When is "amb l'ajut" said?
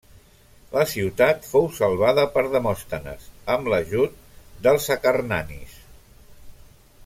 3.57-4.19